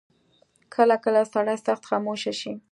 کله 0.73 0.95
کله 1.03 1.21
سړی 1.33 1.57
سخت 1.65 1.83
خاموشه 1.89 2.33
شي. 2.39 2.51